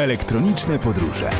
[0.00, 1.30] Elektroniczne podróże.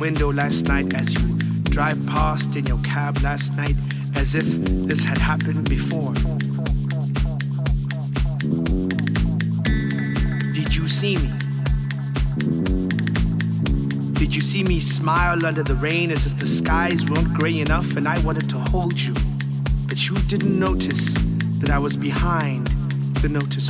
[0.00, 3.76] Window last night as you drive past in your cab last night
[4.16, 4.44] as if
[4.88, 6.12] this had happened before?
[10.54, 11.30] Did you see me?
[14.14, 17.96] Did you see me smile under the rain as if the skies weren't gray enough
[17.96, 19.14] and I wanted to hold you?
[19.86, 21.14] But you didn't notice
[21.60, 22.66] that I was behind
[23.22, 23.68] the notice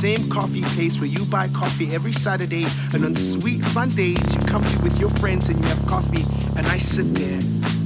[0.00, 4.62] same coffee place where you buy coffee every Saturday, and on sweet Sundays you come
[4.64, 6.24] here with your friends and you have coffee,
[6.56, 7.38] and I sit there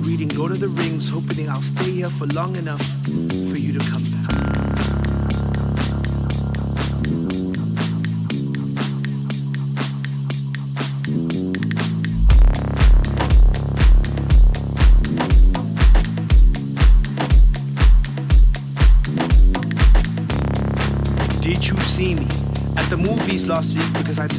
[0.04, 2.93] reading Lord of the Rings, hoping I'll stay here for long enough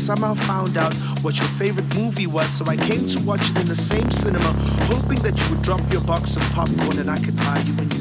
[0.06, 0.94] somehow found out
[1.24, 4.54] what your favorite movie was, so I came to watch it in the same cinema,
[4.86, 7.95] hoping that you would drop your box of popcorn and I could buy you a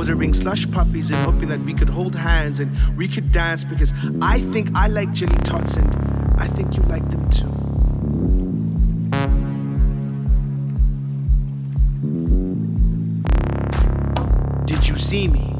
[0.00, 3.92] ordering slush puppies and hoping that we could hold hands and we could dance because
[4.22, 5.94] I think I like jelly tots and
[6.40, 7.52] I think you like them too.
[14.64, 15.54] Did you see me?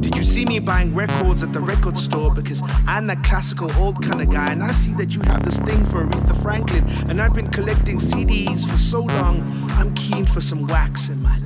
[0.00, 2.30] Did you see me buying records at the record store?
[2.34, 5.58] Because I'm that classical old kind of guy, and I see that you have this
[5.60, 10.42] thing for Aretha Franklin, and I've been collecting CDs for so long, I'm keen for
[10.42, 11.45] some wax in my life.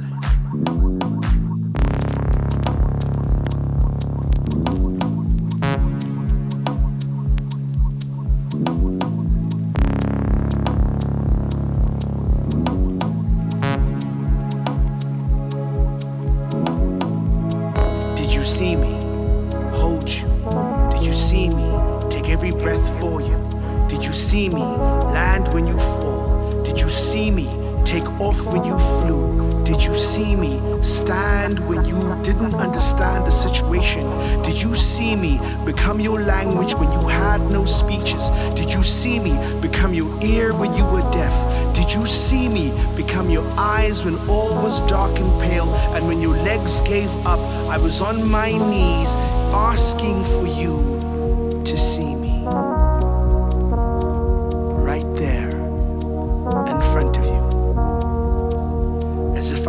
[35.65, 38.29] Become your language when you had no speeches?
[38.55, 41.35] Did you see me become your ear when you were deaf?
[41.75, 45.75] Did you see me become your eyes when all was dark and pale?
[45.95, 49.15] And when your legs gave up, I was on my knees
[49.53, 52.10] asking for you to see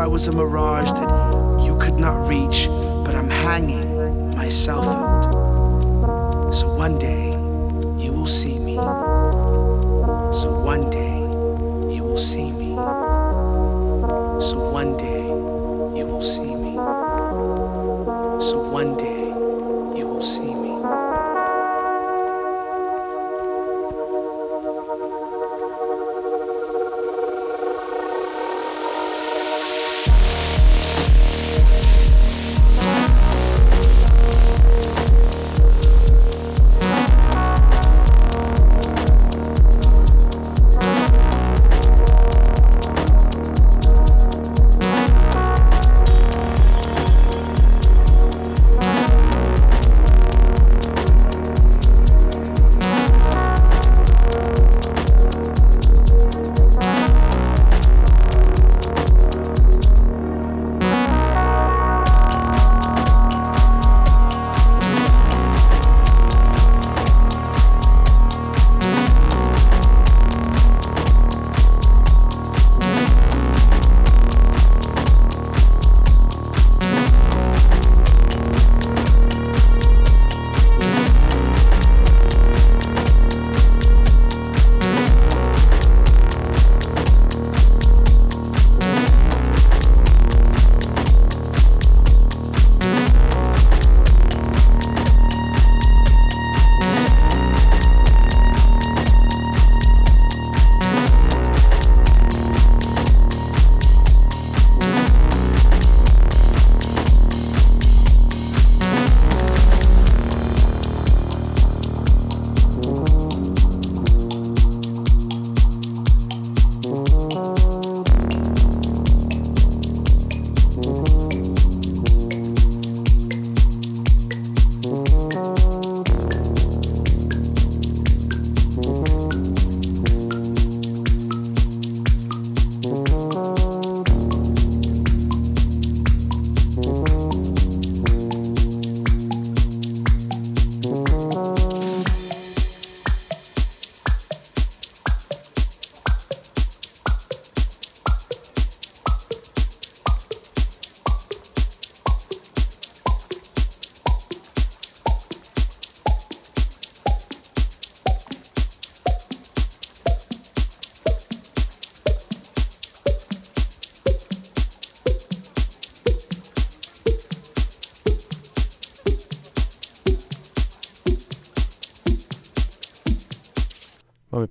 [0.02, 2.66] I was a mirage that you could not reach,
[3.06, 6.50] but I'm hanging myself out.
[6.52, 7.30] So one day
[8.04, 8.78] you will see me.
[10.34, 11.01] So one day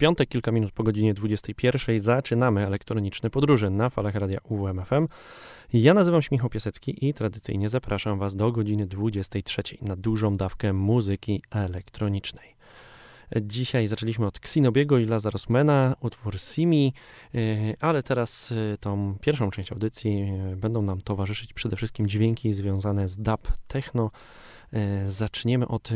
[0.00, 1.99] piątek, kilka minut po godzinie 21.
[1.99, 5.08] Zaczynamy elektroniczne podróże na falach radia UWMFM.
[5.73, 10.73] Ja nazywam się Michał Piasecki i tradycyjnie zapraszam Was do godziny 23 na dużą dawkę
[10.73, 12.60] muzyki elektronicznej.
[13.37, 16.94] Dzisiaj zaczęliśmy od Xinobiego i Lazarusmana, utwór Simi,
[17.35, 22.53] y, ale teraz y, tą pierwszą część audycji y, będą nam towarzyszyć przede wszystkim dźwięki
[22.53, 24.11] związane z dub techno.
[25.06, 25.88] Zaczniemy od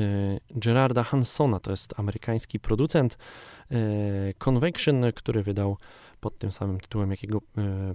[0.51, 3.19] Gerarda Hansona, to jest amerykański producent
[4.39, 5.77] Convection, który wydał
[6.21, 7.41] pod tym samym tytułem jak jego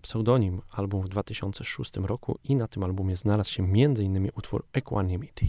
[0.01, 4.29] pseudonim album w 2006 roku i na tym albumie znalazł się m.in.
[4.35, 5.45] utwór Equanimity.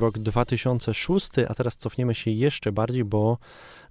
[0.00, 3.38] Rok 2006, a teraz cofniemy się jeszcze bardziej, bo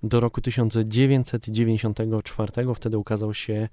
[0.03, 3.69] do roku 1994 wtedy ukazał się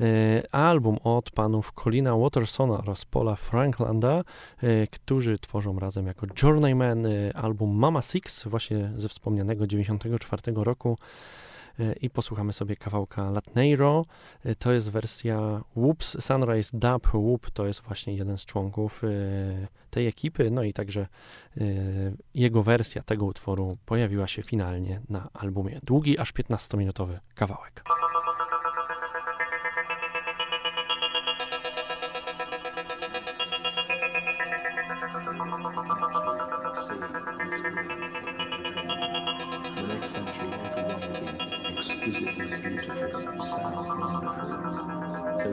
[0.00, 4.24] e, album od panów Colina Watersona oraz Paula Franklanda,
[4.62, 10.98] e, którzy tworzą razem jako Journeyman e, album Mama Six, właśnie ze wspomnianego 94 roku
[12.00, 14.04] i posłuchamy sobie kawałka Latneiro.
[14.58, 17.06] To jest wersja Whoops Sunrise Dub.
[17.06, 19.02] Whoop to jest właśnie jeden z członków
[19.90, 21.06] tej ekipy, no i także
[22.34, 25.80] jego wersja tego utworu pojawiła się finalnie na albumie.
[25.82, 27.82] Długi, aż 15-minutowy kawałek.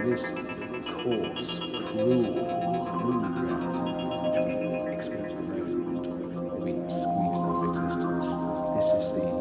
[0.09, 0.31] This
[0.85, 2.23] coarse, cruel,
[2.85, 6.05] cruel reality which we experience at the moment,
[6.59, 8.27] we squeeze out of existence.
[8.75, 9.38] This is the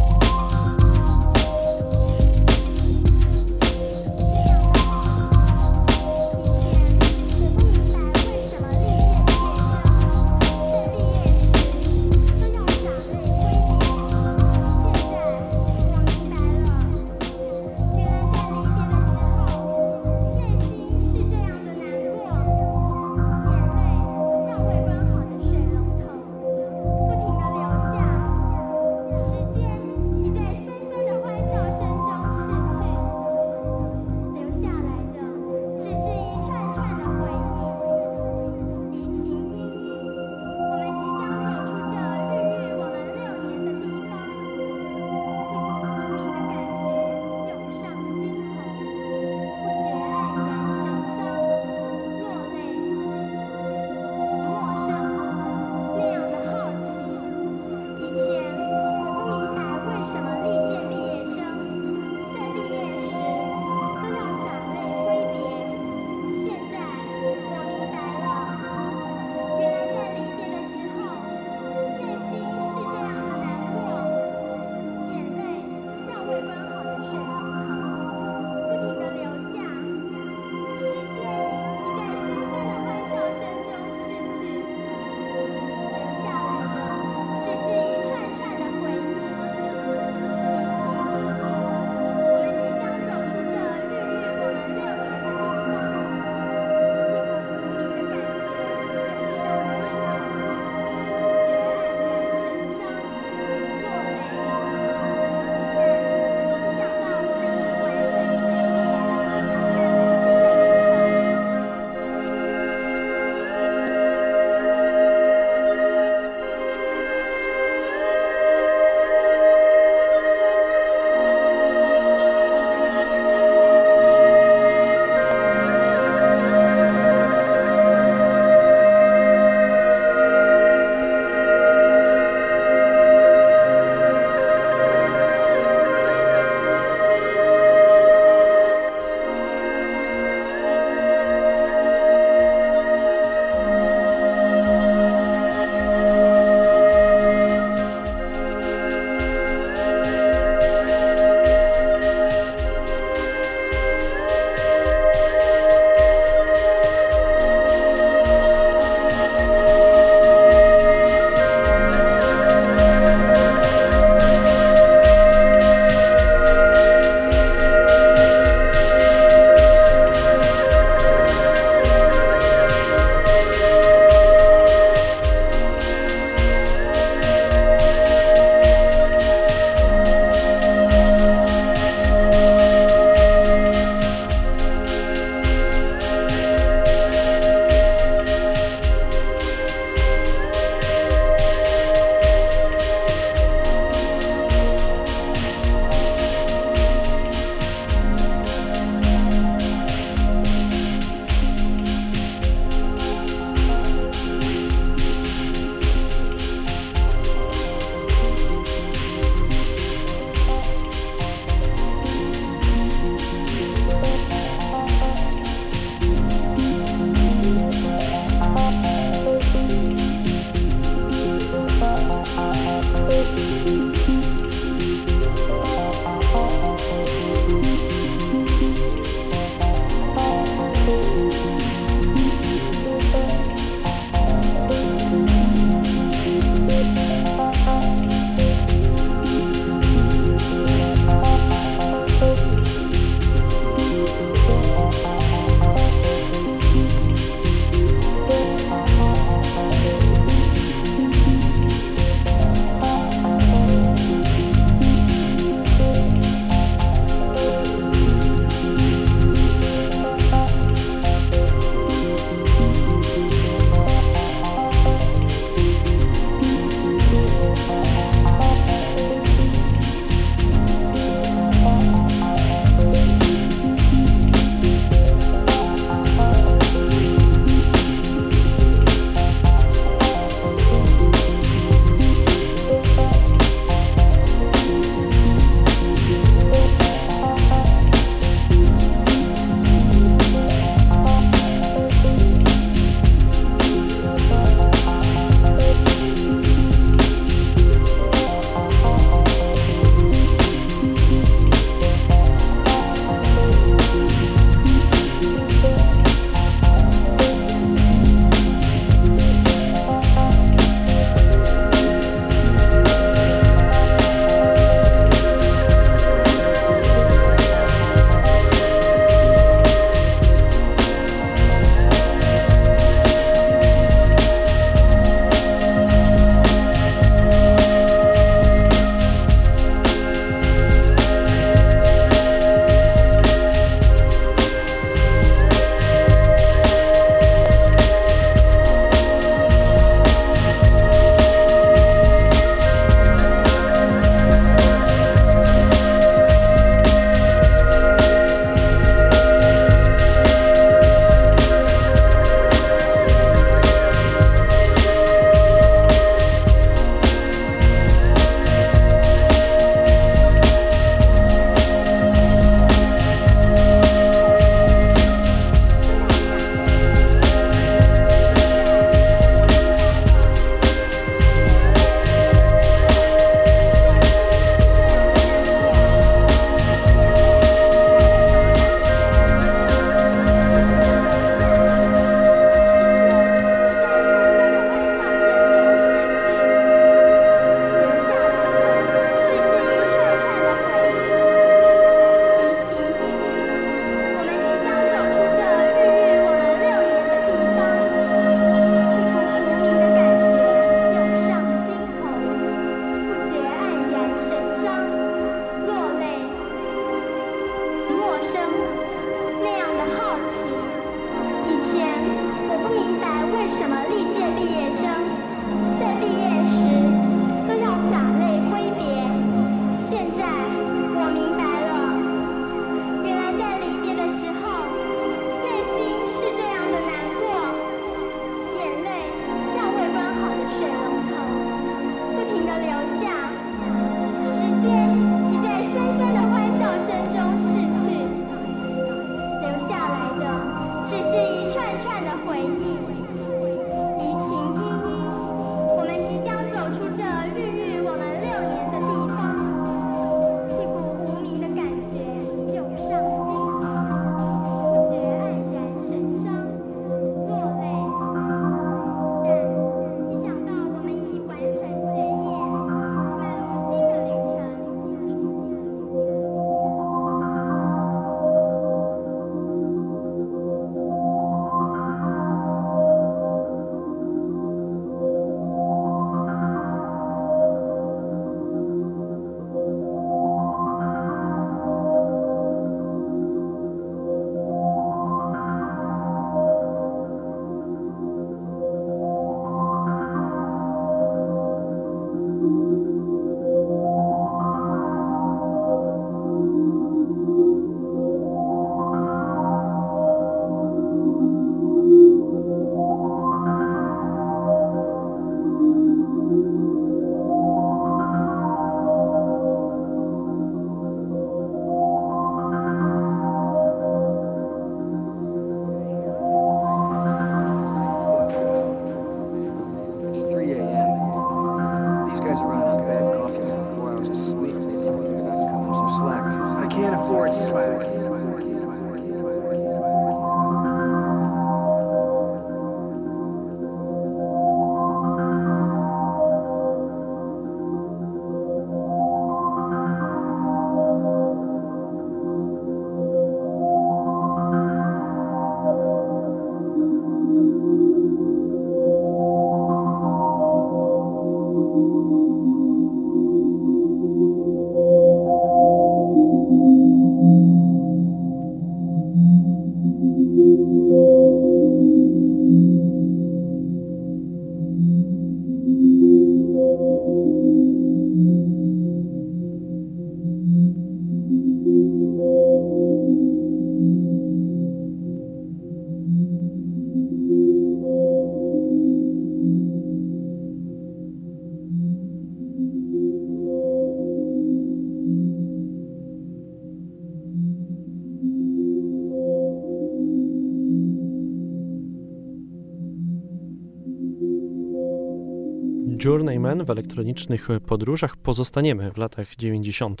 [596.04, 600.00] Journeyman w elektronicznych podróżach pozostaniemy w latach 90.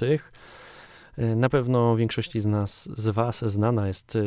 [1.36, 4.20] Na pewno większości z nas, z Was znana jest e,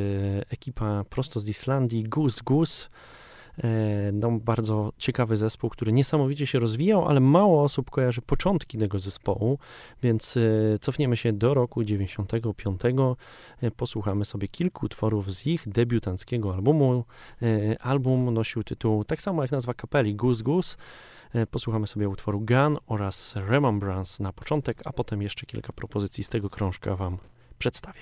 [0.49, 2.89] ekipa prosto z Islandii, Goose Goose.
[3.63, 8.99] E, no, bardzo ciekawy zespół, który niesamowicie się rozwijał, ale mało osób kojarzy początki tego
[8.99, 9.59] zespołu,
[10.03, 12.81] więc e, cofniemy się do roku 95.
[13.77, 17.05] Posłuchamy sobie kilku utworów z ich debiutanckiego albumu.
[17.79, 20.77] Album nosił tytuł tak samo jak nazwa kapeli Goose Goose.
[21.33, 26.29] E, posłuchamy sobie utworu Gun oraz Remembrance na początek, a potem jeszcze kilka propozycji z
[26.29, 27.17] tego krążka Wam
[27.57, 28.01] przedstawię.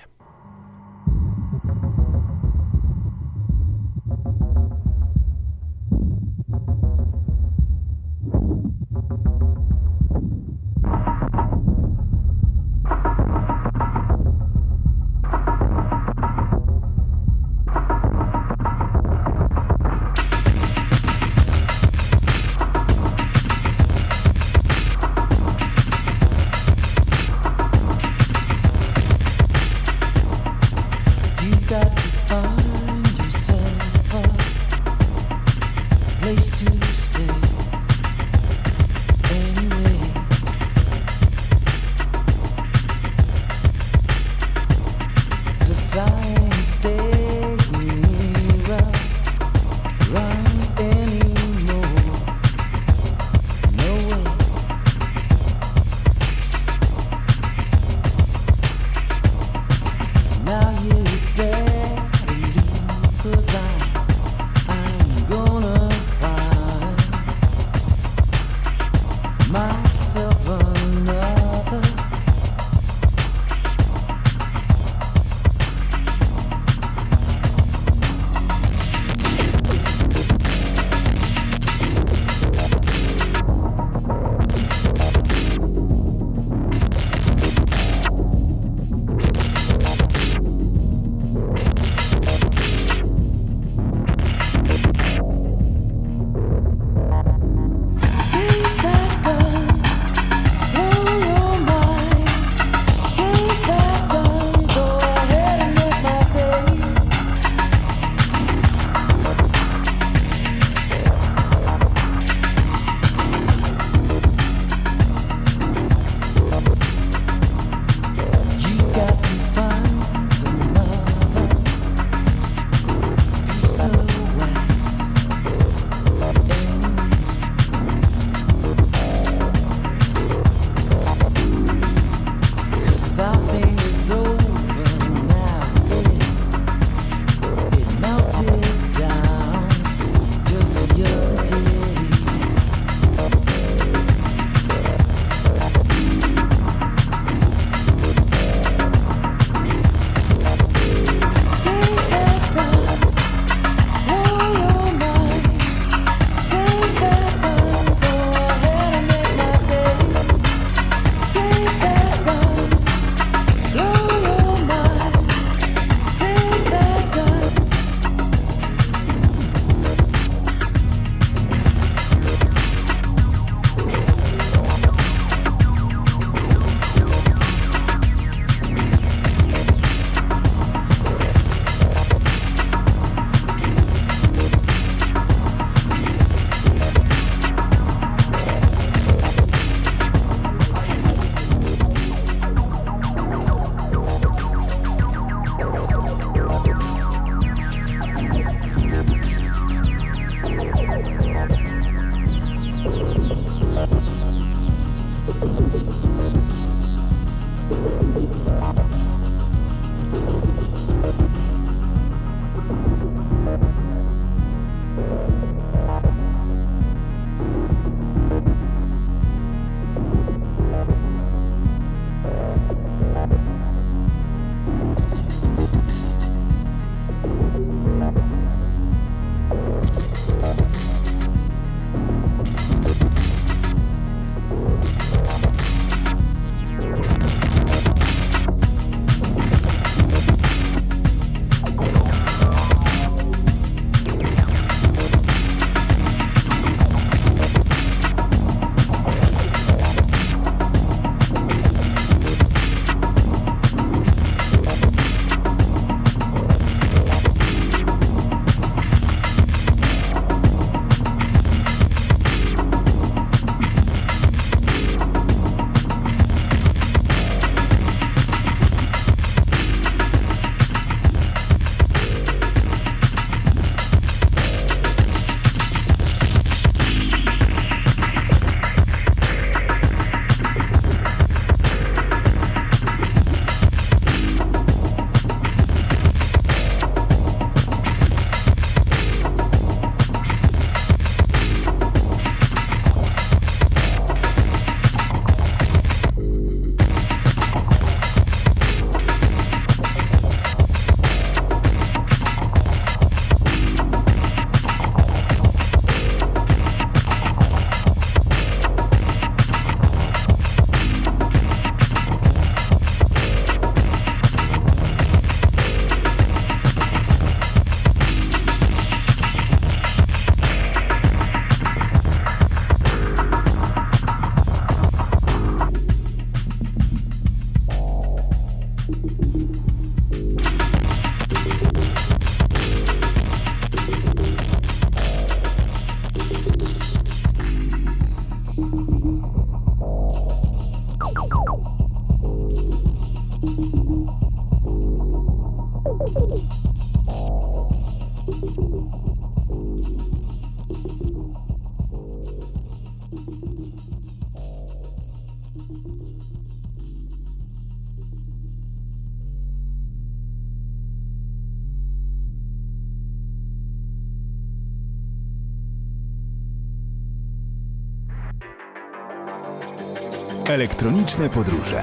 [370.62, 371.80] Elektroniczne podróże.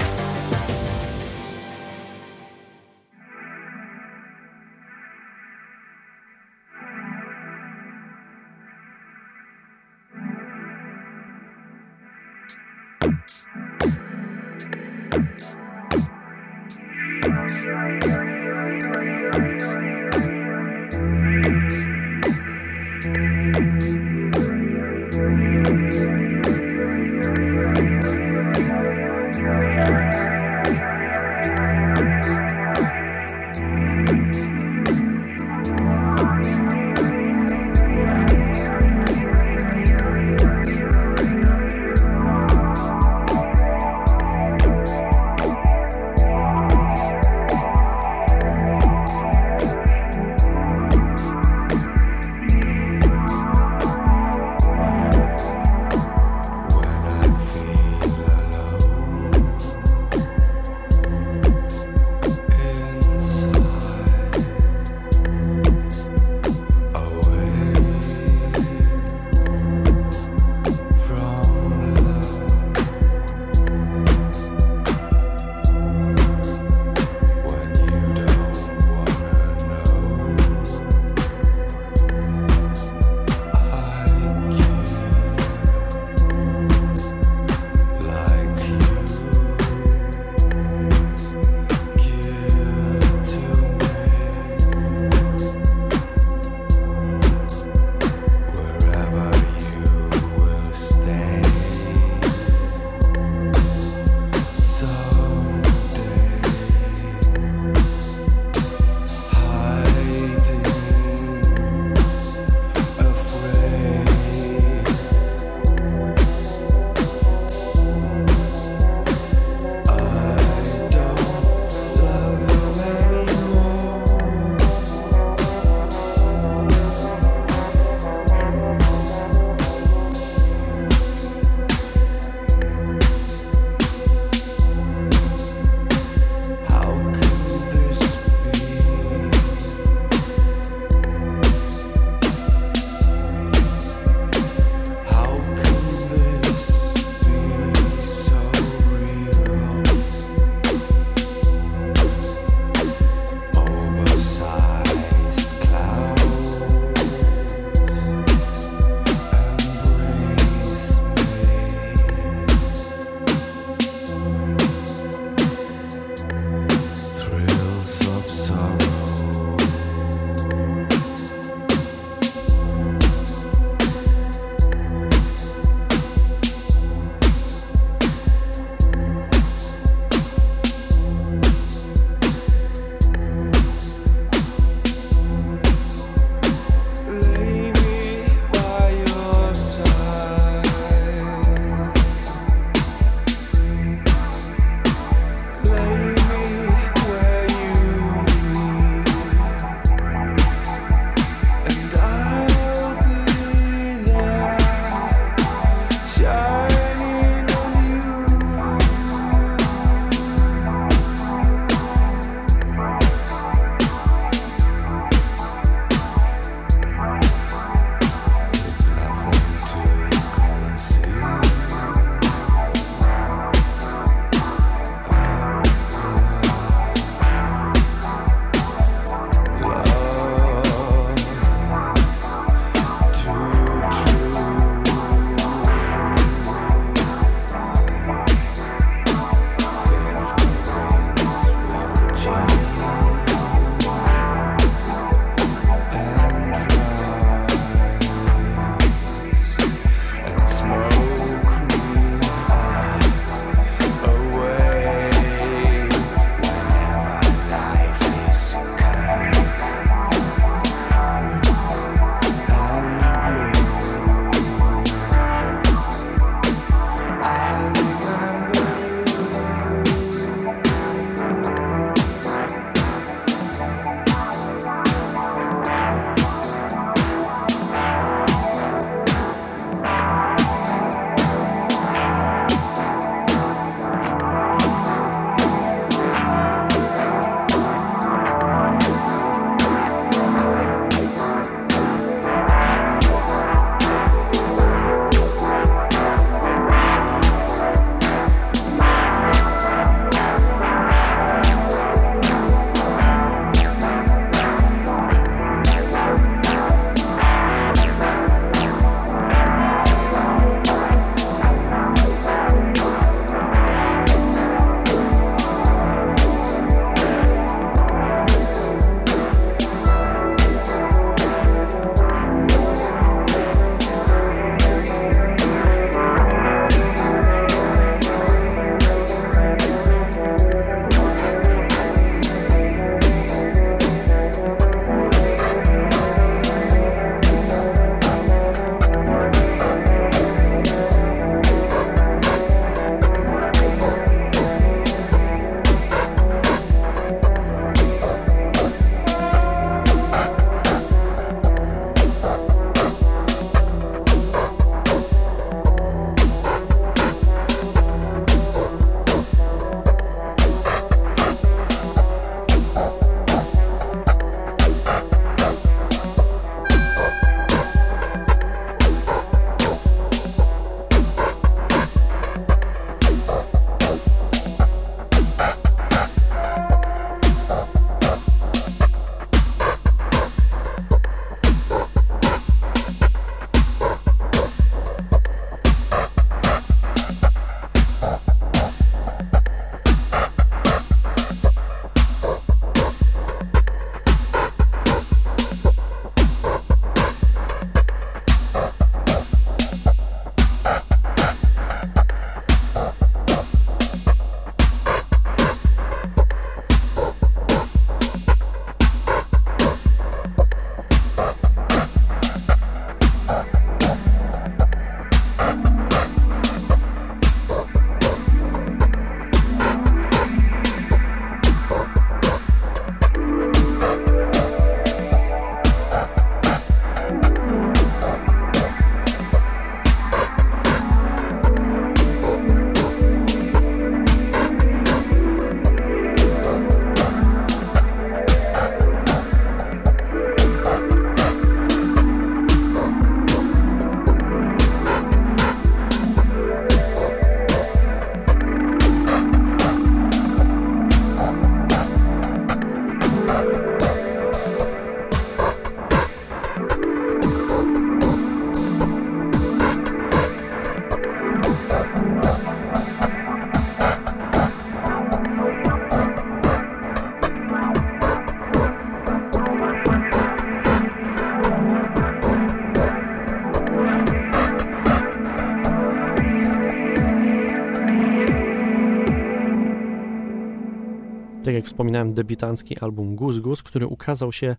[481.60, 484.56] Jak wspominałem, debiutancki album Gus Gus, który ukazał się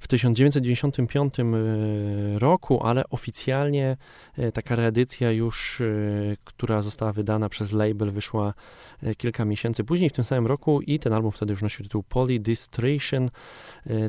[0.00, 1.44] w 1995 e,
[2.38, 3.96] roku, ale oficjalnie
[4.38, 5.84] e, taka reedycja już, e,
[6.44, 8.54] która została wydana przez label, wyszła
[9.16, 13.30] kilka miesięcy później, w tym samym roku i ten album wtedy już nosił tytuł Polydistration.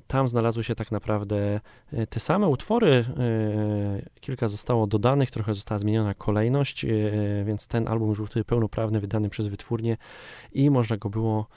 [0.07, 1.59] Tam znalazły się tak naprawdę
[2.09, 3.05] te same utwory,
[4.21, 6.85] kilka zostało dodanych, trochę została zmieniona kolejność,
[7.45, 9.97] więc ten album już był wtedy pełnoprawny, wydany przez wytwórnię
[10.55, 11.47] i można go było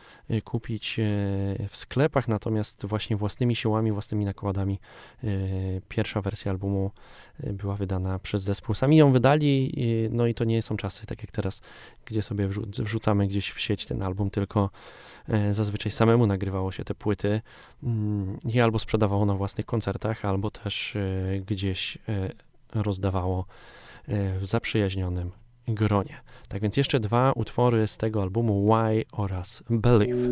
[0.44, 1.00] kupić
[1.68, 4.78] w sklepach, natomiast właśnie własnymi siłami, własnymi nakładami.
[5.24, 5.28] E,
[5.88, 6.90] pierwsza wersja albumu
[7.40, 8.74] e, była wydana przez zespół.
[8.74, 9.72] Sami ją wydali,
[10.10, 11.60] no i to nie są czasy tak jak teraz,
[12.04, 14.70] gdzie sobie wrzucamy gdzieś w sieć ten album, tylko
[15.28, 17.40] e, zazwyczaj samemu nagrywało się te płyty
[17.82, 20.96] mm, i albo sprzedawało na własnych koncertach, albo też
[21.46, 21.98] gdzieś
[22.74, 23.46] rozdawało
[24.40, 25.30] w zaprzyjaźnionym
[25.68, 26.20] gronie.
[26.48, 30.28] Tak więc jeszcze dwa utwory z tego albumu Why oraz Believe.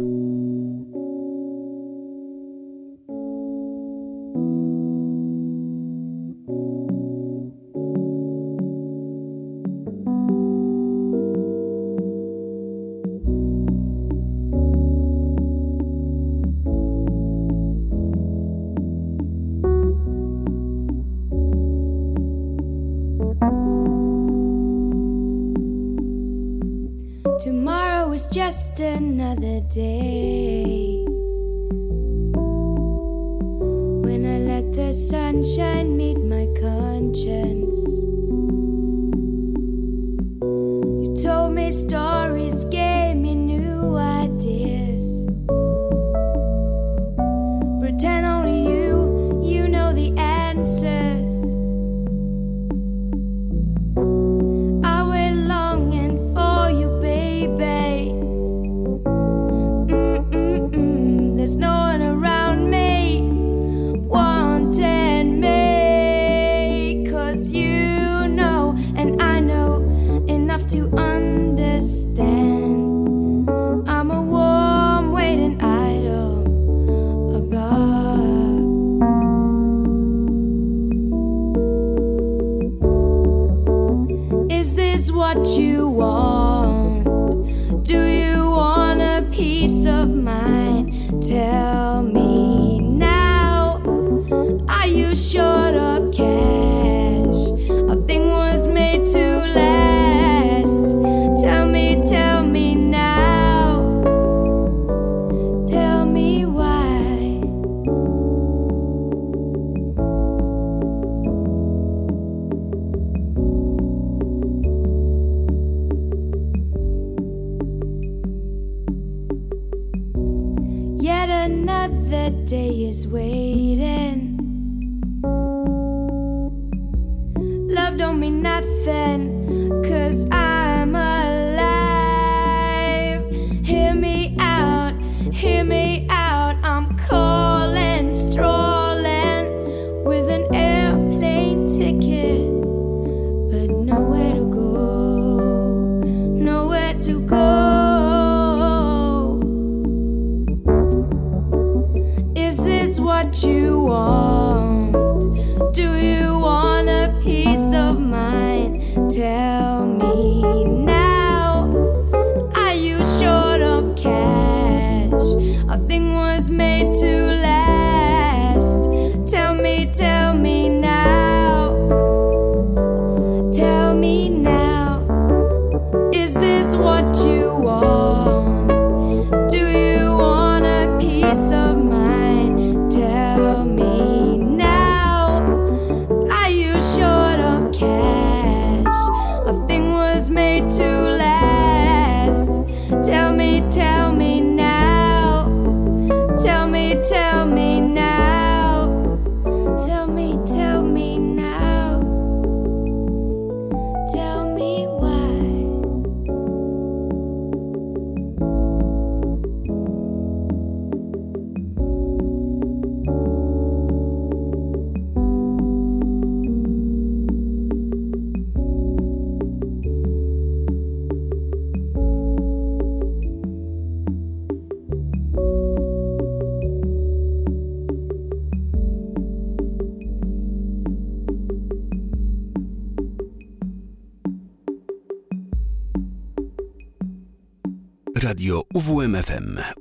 [29.68, 31.04] Day.
[34.04, 36.05] When I let the sunshine meet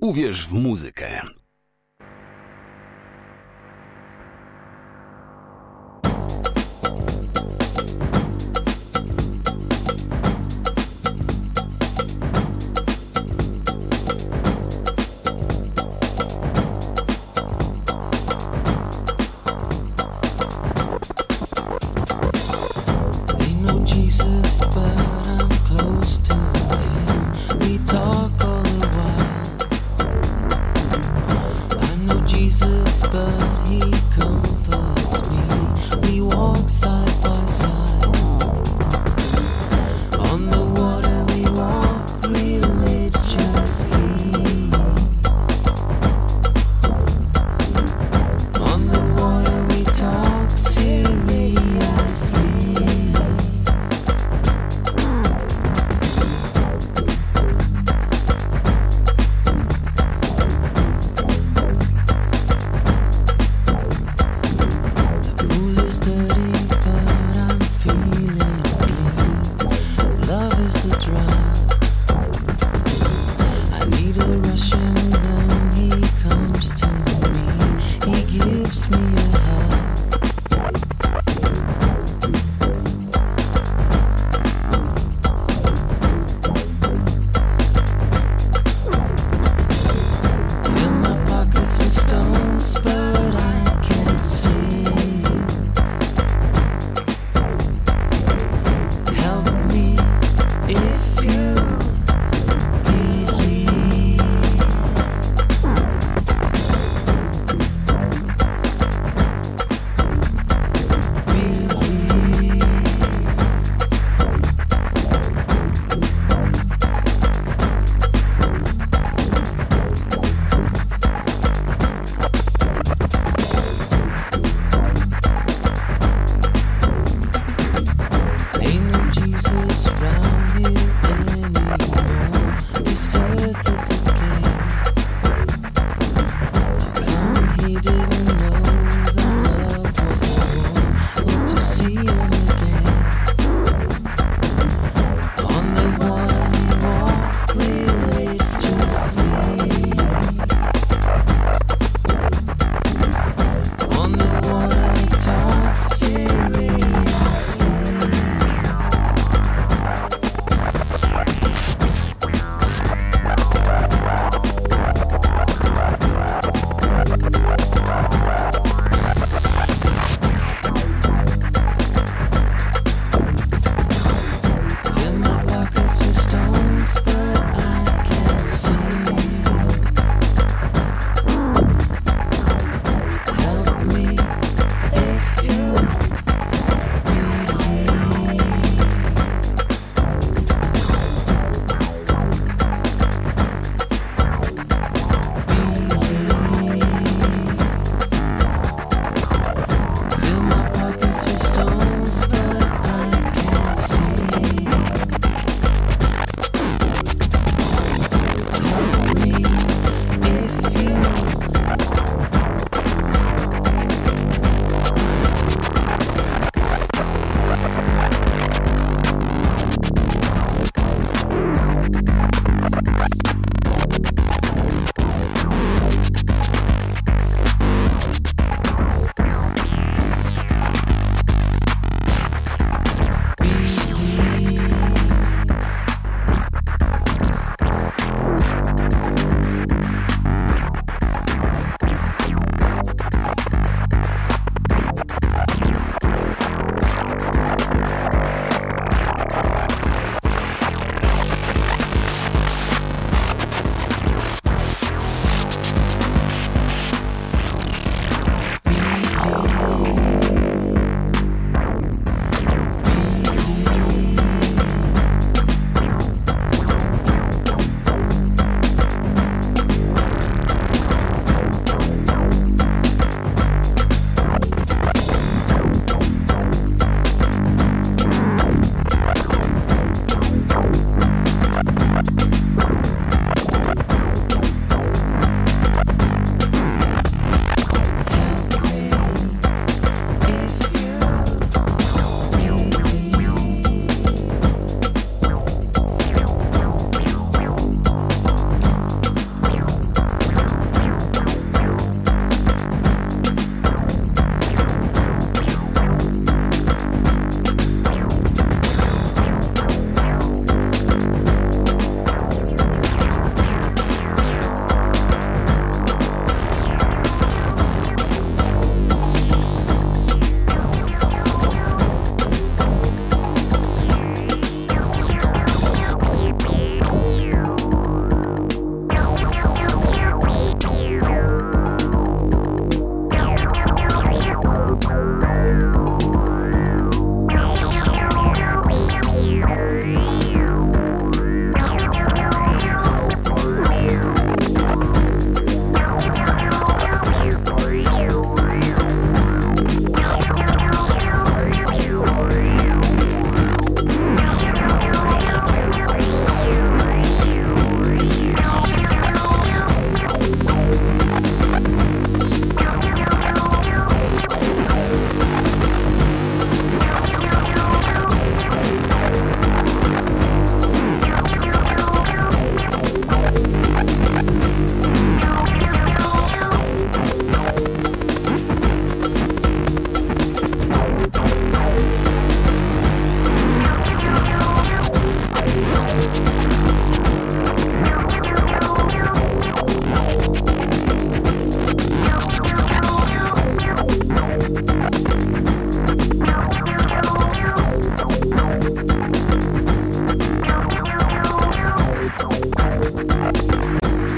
[0.06, 1.15] Uwierz w muzykę.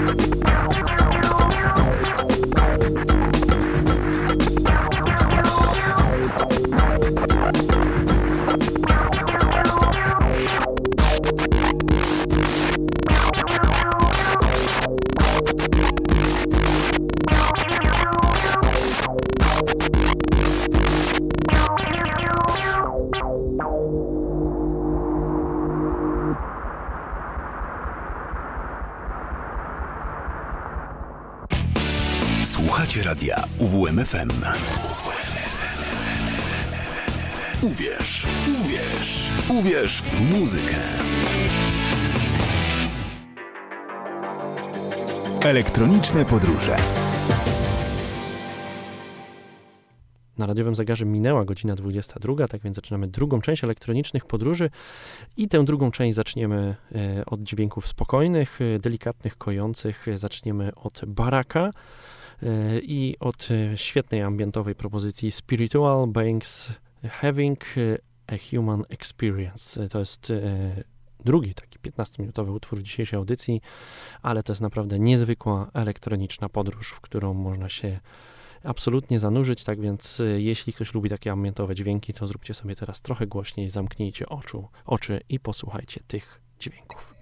[0.08, 0.47] you
[37.62, 38.26] Uwierz,
[38.60, 40.76] uwierz, uwierz w muzykę.
[45.42, 46.76] Elektroniczne podróże.
[50.38, 54.70] Na radiowym zegarze minęła godzina 22, tak więc zaczynamy drugą część elektronicznych podróży
[55.36, 60.06] i tę drugą część zaczniemy e, od dźwięków spokojnych, e, delikatnych, kojących.
[60.16, 61.72] Zaczniemy od baraka e,
[62.82, 66.72] i od świetnej ambientowej propozycji Spiritual Banks
[67.08, 67.64] Having
[68.26, 69.88] a Human Experience.
[69.88, 70.32] To jest
[71.24, 73.60] drugi taki 15-minutowy utwór dzisiejszej audycji,
[74.22, 78.00] ale to jest naprawdę niezwykła elektroniczna podróż, w którą można się
[78.64, 83.26] absolutnie zanurzyć, tak więc jeśli ktoś lubi takie ambientowe dźwięki, to zróbcie sobie teraz trochę
[83.26, 87.17] głośniej, zamknijcie oczu, oczy i posłuchajcie tych dźwięków.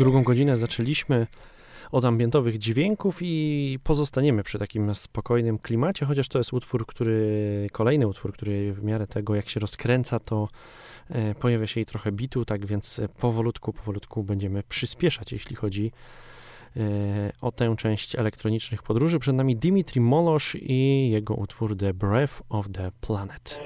[0.00, 1.26] Drugą godzinę zaczęliśmy
[1.92, 8.06] od ambientowych dźwięków i pozostaniemy przy takim spokojnym klimacie, chociaż to jest utwór, który, kolejny
[8.06, 10.48] utwór, który w miarę tego, jak się rozkręca, to
[11.08, 15.92] e, pojawia się i trochę bitu, tak więc powolutku, powolutku będziemy przyspieszać, jeśli chodzi
[16.76, 16.80] e,
[17.40, 19.18] o tę część elektronicznych podróży.
[19.18, 23.58] Przed nami Dimitri Molosz i jego utwór The Breath of the Planet.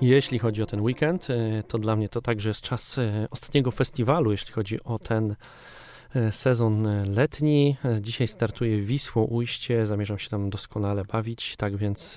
[0.00, 3.70] Jeśli chodzi o ten weekend, e, to dla mnie to także jest czas e, ostatniego
[3.70, 5.34] festiwalu, jeśli chodzi o ten
[6.14, 7.76] e, sezon letni.
[8.00, 12.16] Dzisiaj startuje Wisło Ujście, zamierzam się tam doskonale bawić, tak więc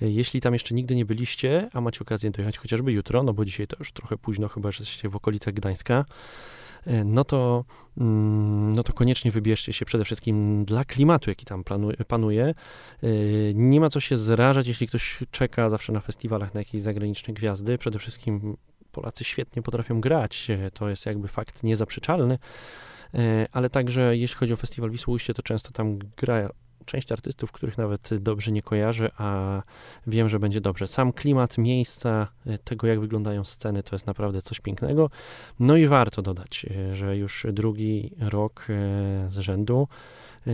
[0.00, 3.66] jeśli tam jeszcze nigdy nie byliście, a macie okazję dojechać chociażby jutro, no bo dzisiaj
[3.66, 6.04] to już trochę późno, chyba że jesteście w okolicach Gdańska,
[6.86, 7.64] E, no to,
[7.98, 11.64] mm, no to koniecznie wybierzcie się przede wszystkim dla klimatu, jaki tam
[12.08, 12.54] panuje.
[13.02, 13.06] E,
[13.54, 17.78] nie ma co się zrażać, jeśli ktoś czeka zawsze na festiwalach na jakieś zagraniczne gwiazdy.
[17.78, 18.56] Przede wszystkim
[18.92, 22.38] Polacy świetnie potrafią grać, e, to jest jakby fakt niezaprzeczalny
[23.52, 26.48] ale także jeśli chodzi o festiwal Wisłoujście, to często tam gra
[26.86, 29.62] część artystów, których nawet dobrze nie kojarzę, a
[30.06, 30.86] wiem, że będzie dobrze.
[30.86, 35.10] Sam klimat miejsca, e, tego jak wyglądają sceny, to jest naprawdę coś pięknego.
[35.60, 38.74] No i warto dodać, e, że już drugi rok e,
[39.28, 39.88] z rzędu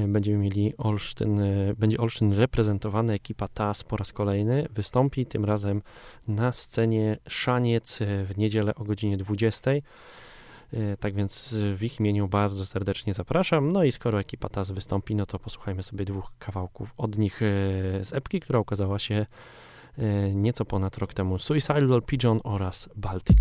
[0.09, 1.41] będziemy mieli Olsztyn,
[1.77, 5.83] będzie Olsztyn reprezentowany, ekipa TAS po raz kolejny wystąpi, tym razem
[6.29, 9.71] na scenie Szaniec w niedzielę o godzinie 20.
[10.73, 13.73] E, tak więc w ich imieniu bardzo serdecznie zapraszam.
[13.73, 17.47] No i skoro ekipa TAS wystąpi, no to posłuchajmy sobie dwóch kawałków od nich e,
[18.05, 19.27] z epki, która ukazała się
[19.99, 21.39] e, nieco ponad rok temu.
[21.39, 23.39] Suicidal Pigeon oraz Baltic.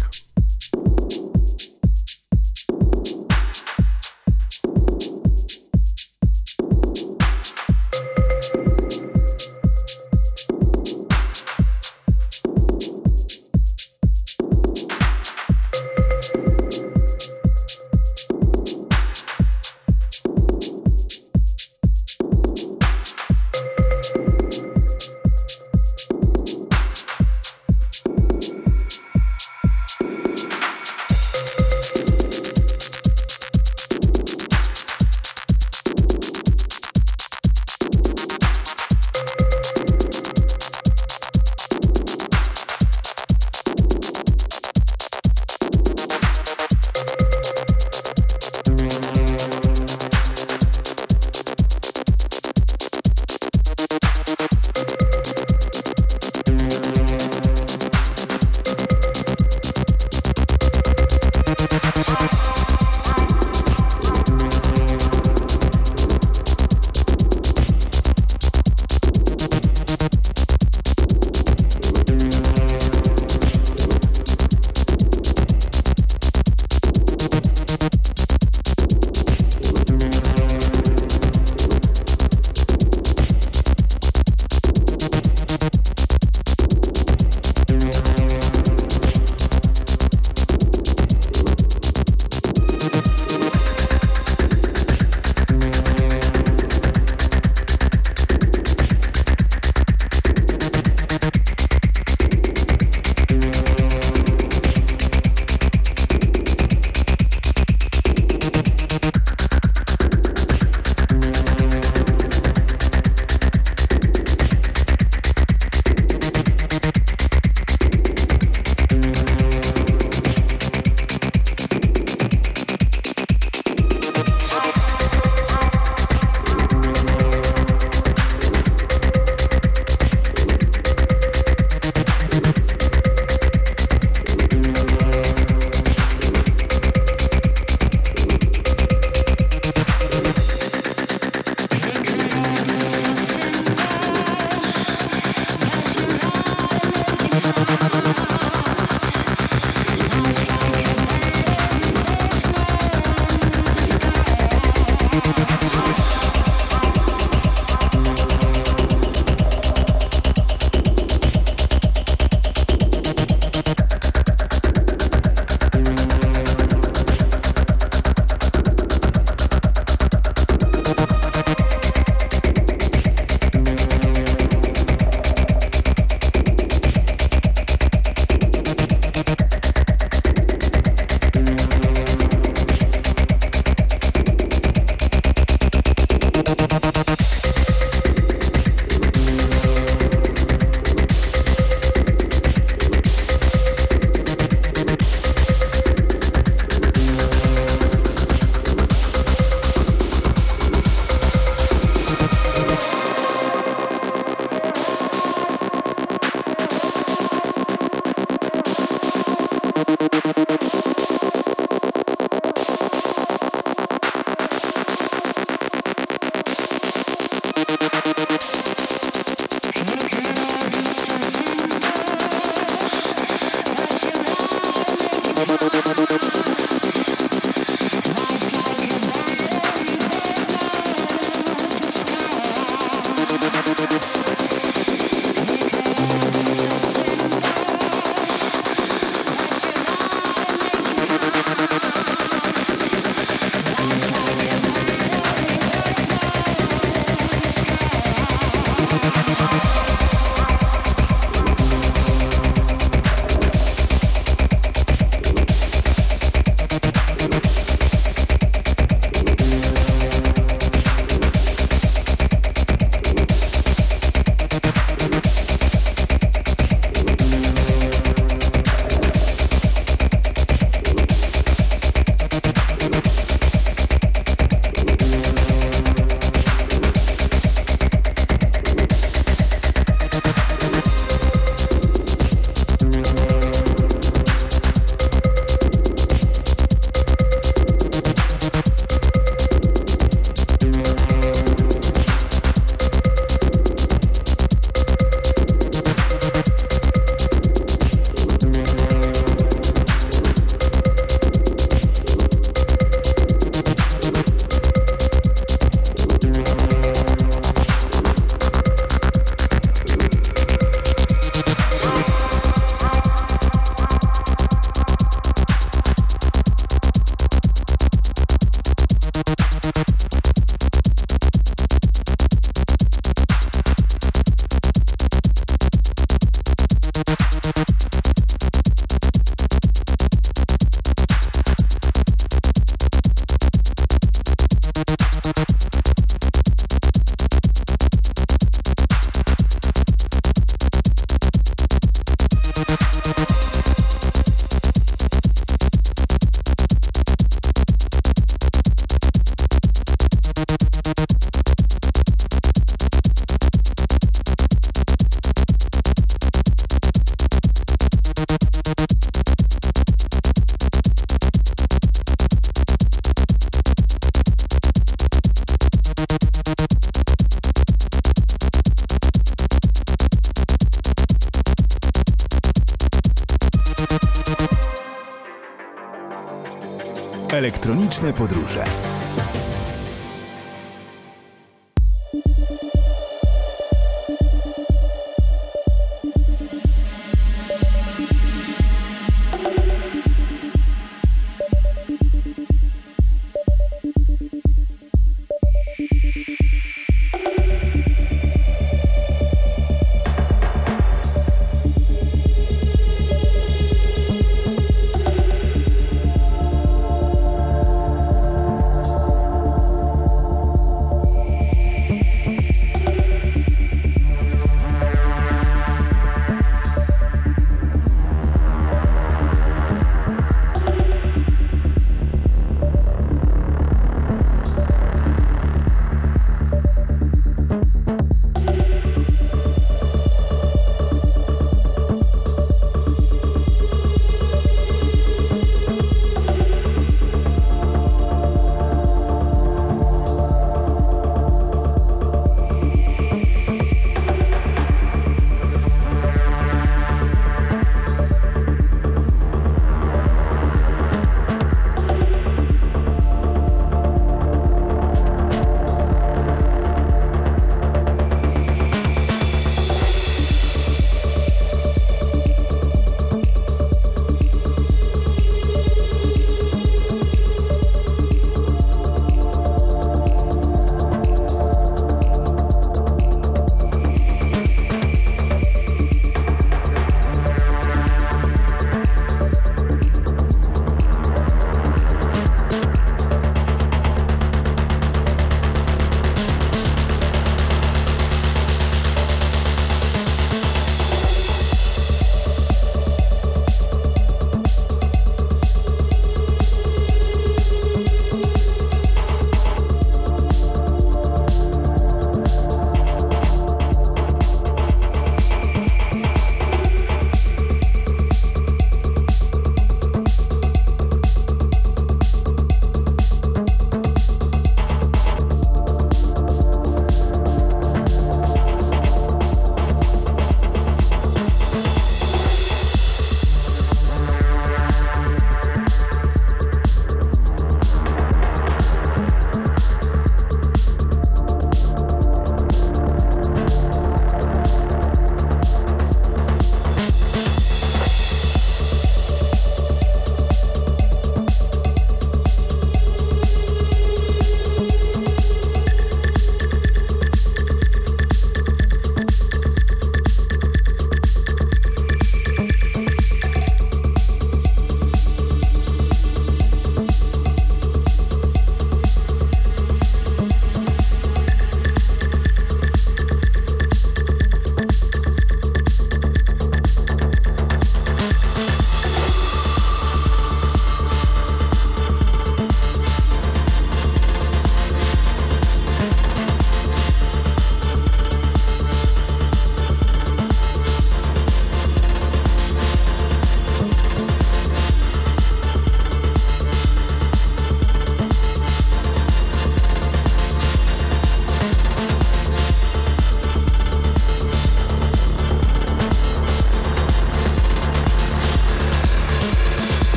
[377.38, 378.64] Elektroniczne podróże.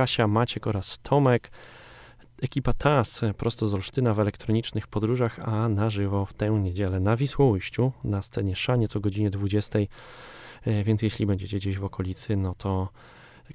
[0.00, 1.50] Kasia, Maciek oraz Tomek.
[2.42, 7.16] Ekipa TAS prosto z Olsztyna w elektronicznych podróżach, a na żywo w tę niedzielę na
[7.16, 9.78] Wisłoujściu na scenie Szaniec o godzinie 20.
[9.78, 12.88] E, więc jeśli będziecie gdzieś w okolicy, no to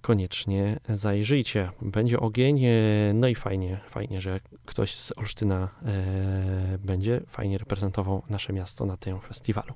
[0.02, 1.72] koniecznie zajrzyjcie.
[1.82, 2.72] Będzie ogień, e,
[3.14, 8.98] no i fajnie, fajnie, że ktoś z Olsztyna e, będzie fajnie reprezentował nasze miasto na
[8.98, 9.74] tym festiwalu.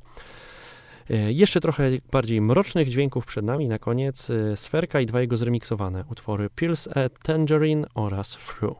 [1.09, 3.67] E, jeszcze trochę bardziej mrocznych dźwięków przed nami.
[3.67, 8.77] Na koniec e, Sferka i dwa jego zremiksowane utwory Pills a Tangerine oraz Through.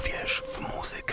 [0.00, 1.09] Uwierz w muzykę.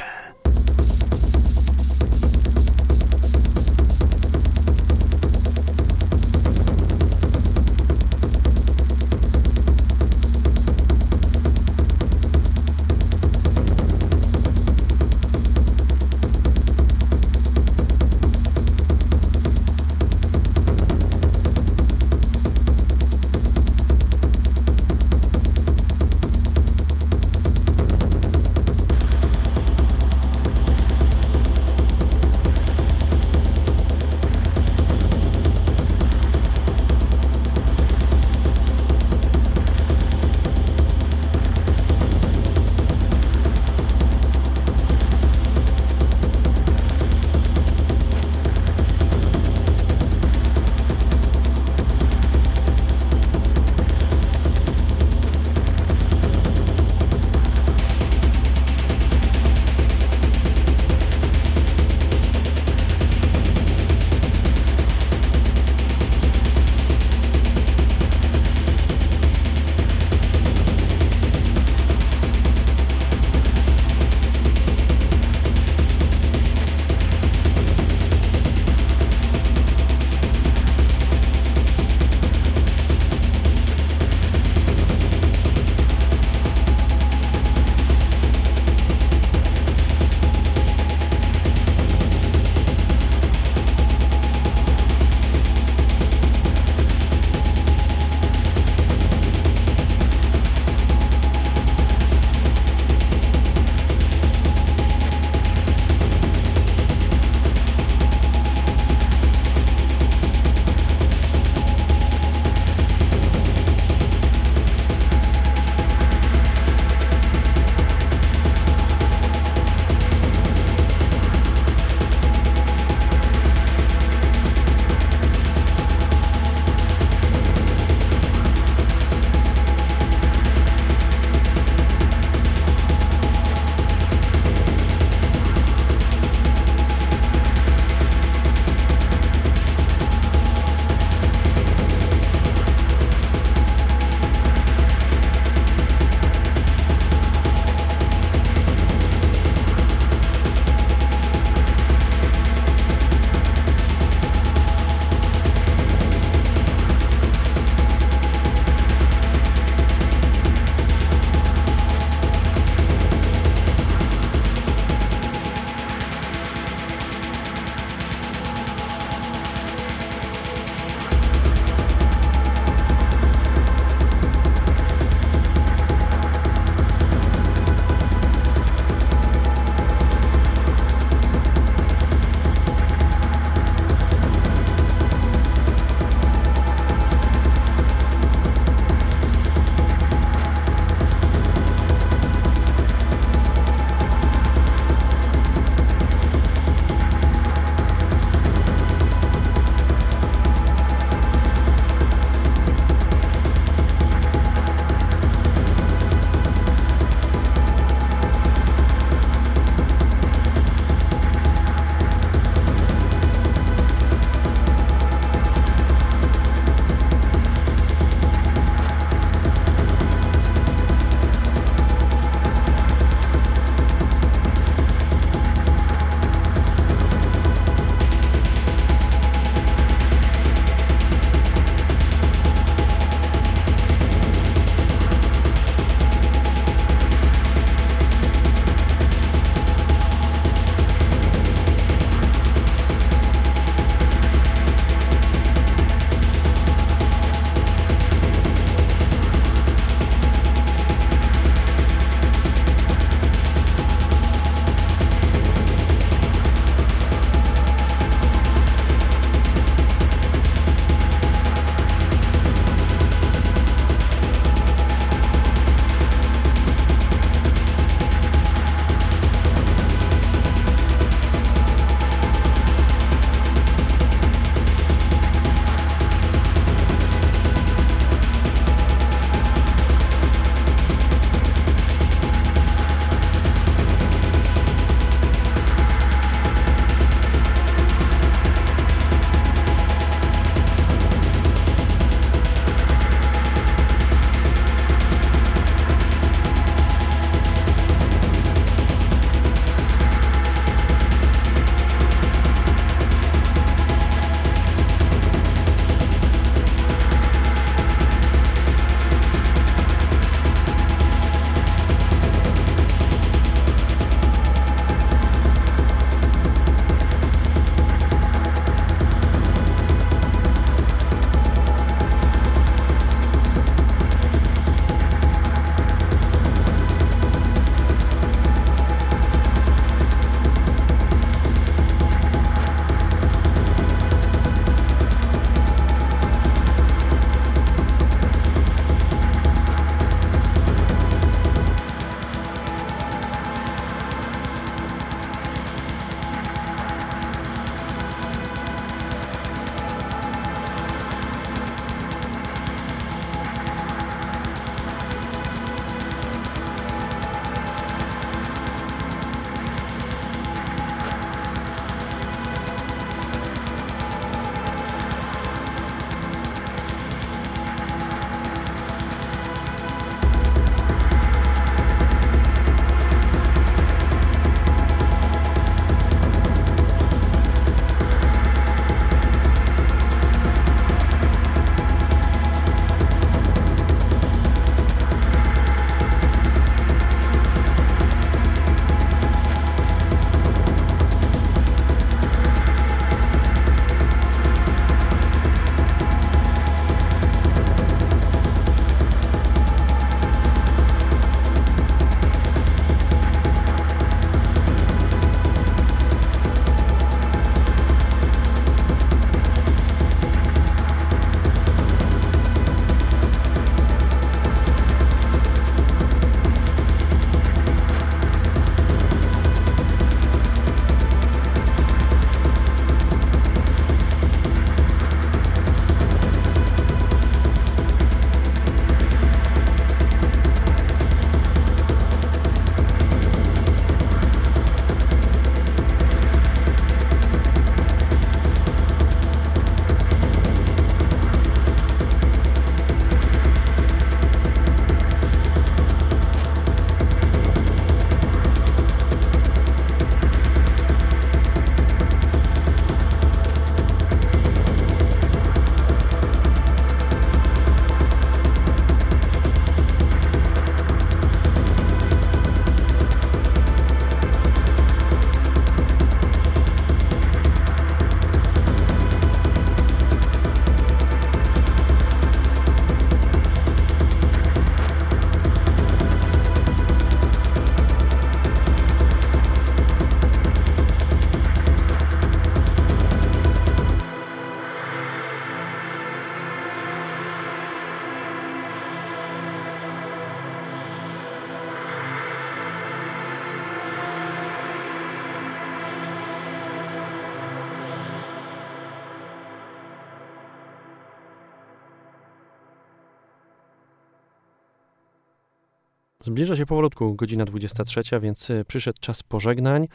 [506.38, 509.88] Zbliża się powolutku godzina 23, więc przyszedł czas pożegnań.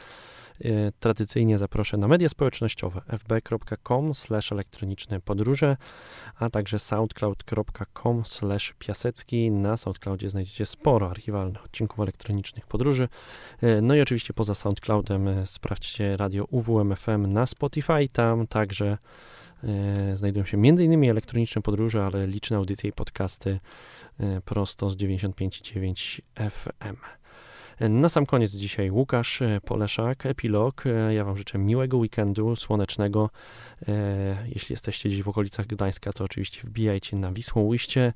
[1.01, 4.13] Tradycyjnie zaproszę na media społecznościowe fb.com
[4.53, 5.77] elektroniczne podróże,
[6.39, 8.23] a także soundcloud.com
[8.79, 9.51] piasecki.
[9.51, 13.09] Na Soundcloudzie znajdziecie sporo archiwalnych odcinków elektronicznych podróży.
[13.83, 18.09] No i oczywiście poza Soundcloudem sprawdźcie radio UWMFM na Spotify.
[18.13, 18.99] Tam także
[20.15, 21.11] znajdują się m.in.
[21.11, 23.61] elektroniczne podróże, ale liczne audycje i podcasty
[24.45, 26.21] prosto z 95,9
[26.51, 26.97] FM.
[27.81, 30.85] Na sam koniec dzisiaj Łukasz Poleszak, epilog.
[31.11, 33.31] Ja Wam życzę miłego weekendu, słonecznego.
[34.47, 38.13] Jeśli jesteście gdzieś w okolicach Gdańska, to oczywiście wbijajcie na Wisłą Łyście.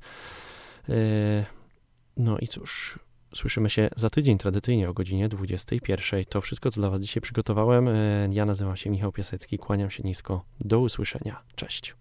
[2.17, 2.99] No i cóż,
[3.35, 6.25] słyszymy się za tydzień tradycyjnie o godzinie 21.
[6.25, 7.89] To wszystko, co dla Was dzisiaj przygotowałem.
[8.31, 10.45] Ja nazywam się Michał Piasecki, kłaniam się nisko.
[10.59, 11.43] Do usłyszenia.
[11.55, 11.95] Cześć.